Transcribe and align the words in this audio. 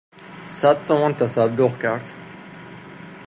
صد 0.59 0.85
تومان 0.87 1.13
تصدق 1.17 1.79
کرد 1.81 2.09